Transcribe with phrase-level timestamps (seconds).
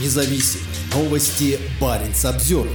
[0.00, 0.60] независим.
[0.94, 2.68] Новости Баренц обзор.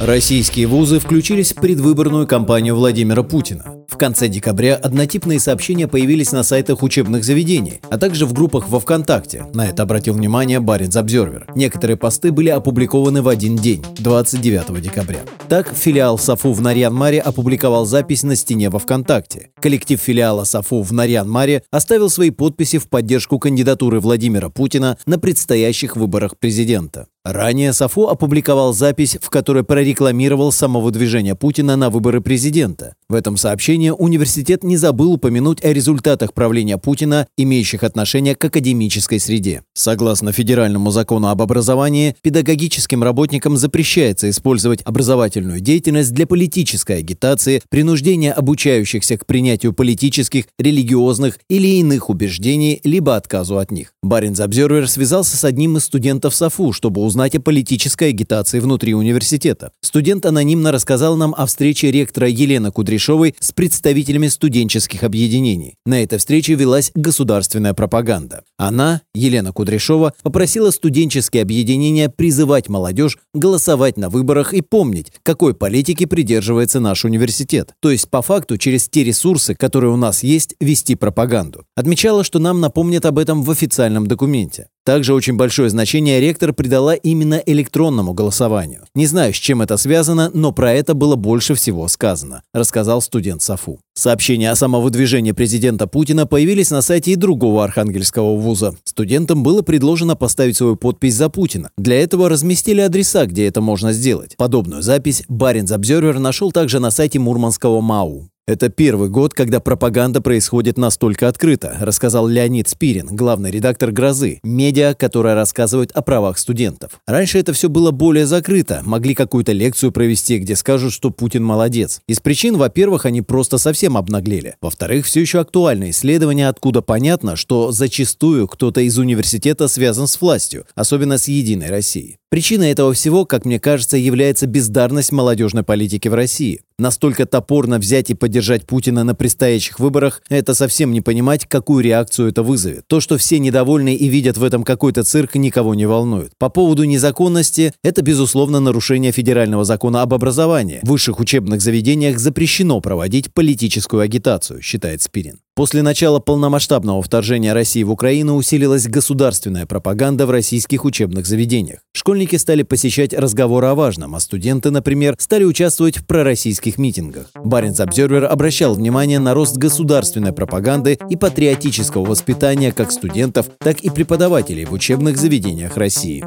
[0.00, 3.81] Российские вузы включились в предвыборную кампанию Владимира Путина.
[3.92, 8.80] В конце декабря однотипные сообщения появились на сайтах учебных заведений, а также в группах во
[8.80, 9.44] ВКонтакте.
[9.52, 11.46] На это обратил внимание Баренц Обзервер.
[11.54, 15.20] Некоторые посты были опубликованы в один день, 29 декабря.
[15.50, 19.50] Так, филиал САФУ в Нарьян-Маре опубликовал запись на стене во ВКонтакте.
[19.60, 25.96] Коллектив филиала САФУ в Нарьян-Маре оставил свои подписи в поддержку кандидатуры Владимира Путина на предстоящих
[25.96, 27.08] выборах президента.
[27.24, 32.96] Ранее САФУ опубликовал запись, в которой прорекламировал самовыдвижение Путина на выборы президента.
[33.08, 39.20] В этом сообщении университет не забыл упомянуть о результатах правления Путина, имеющих отношение к академической
[39.20, 39.62] среде.
[39.72, 48.32] Согласно федеральному закону об образовании, педагогическим работникам запрещается использовать образовательную деятельность для политической агитации, принуждения
[48.32, 53.94] обучающихся к принятию политических, религиозных или иных убеждений, либо отказу от них.
[54.02, 59.72] Баринс Обзервер связался с одним из студентов САФУ, чтобы узнать о политической агитации внутри университета.
[59.80, 65.76] Студент анонимно рассказал нам о встрече ректора Елены Кудряшовой с представителями студенческих объединений.
[65.86, 68.42] На этой встрече велась государственная пропаганда.
[68.56, 76.06] Она, Елена Кудряшова, попросила студенческие объединения призывать молодежь голосовать на выборах и помнить, какой политики
[76.06, 77.74] придерживается наш университет.
[77.80, 81.64] То есть, по факту, через те ресурсы, которые у нас есть, вести пропаганду.
[81.74, 84.68] Отмечала, что нам напомнят об этом в официальном документе.
[84.84, 88.84] Также очень большое значение ректор придала именно электронному голосованию.
[88.96, 93.42] Не знаю, с чем это связано, но про это было больше всего сказано, рассказал студент
[93.42, 93.78] САФУ.
[93.94, 98.74] Сообщения о самовыдвижении президента Путина появились на сайте и другого архангельского вуза.
[98.82, 101.70] Студентам было предложено поставить свою подпись за Путина.
[101.78, 104.34] Для этого разместили адреса, где это можно сделать.
[104.36, 108.32] Подобную запись Баринс Обзервер нашел также на сайте Мурманского МАУ.
[108.44, 114.94] Это первый год, когда пропаганда происходит настолько открыто, рассказал Леонид Спирин, главный редактор «Грозы», медиа,
[114.94, 117.00] которая рассказывает о правах студентов.
[117.06, 122.00] Раньше это все было более закрыто, могли какую-то лекцию провести, где скажут, что Путин молодец.
[122.08, 124.56] Из причин, во-первых, они просто совсем обнаглели.
[124.60, 130.64] Во-вторых, все еще актуальны исследования, откуда понятно, что зачастую кто-то из университета связан с властью,
[130.74, 132.18] особенно с «Единой Россией».
[132.32, 136.62] Причиной этого всего, как мне кажется, является бездарность молодежной политики в России.
[136.78, 142.28] Настолько топорно взять и поддержать Путина на предстоящих выборах– это совсем не понимать, какую реакцию
[142.28, 142.86] это вызовет.
[142.86, 146.32] То, что все недовольны и видят в этом какой-то цирк, никого не волнует.
[146.38, 150.80] По поводу незаконности– это, безусловно, нарушение федерального закона об образовании.
[150.82, 155.40] В высших учебных заведениях запрещено проводить политическую агитацию, считает Спирин.
[155.54, 161.80] После начала полномасштабного вторжения России в Украину усилилась государственная пропаганда в российских учебных заведениях.
[161.92, 167.26] Школьники стали посещать разговоры о важном, а студенты, например, стали участвовать в пророссийских митингах.
[167.44, 173.90] Баренц Обзервер обращал внимание на рост государственной пропаганды и патриотического воспитания как студентов, так и
[173.90, 176.24] преподавателей в учебных заведениях России.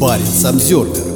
[0.00, 1.11] Баренц Обзервер.